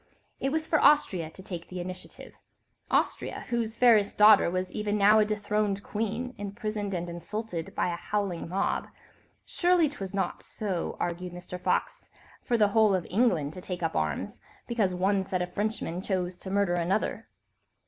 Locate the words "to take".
1.29-1.67, 13.53-13.83